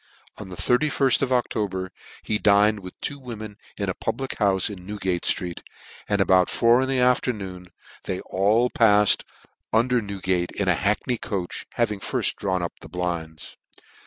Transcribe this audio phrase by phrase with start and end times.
[0.39, 1.91] On the 3 1 ft of October
[2.23, 5.59] he dined with two wo men at a public houfe in Newgate ftreet,
[6.09, 7.67] and about four in the afternoon
[8.05, 9.23] they ail paffed
[9.71, 13.57] under Newgate ,in a hackney coach, having firft drawn up the blinds.